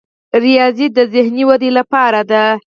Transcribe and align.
ریاضي 0.43 0.87
د 0.97 0.99
ذهني 1.13 1.43
ودې 1.49 1.69
لپاره 1.77 2.21
ده. 2.31 2.45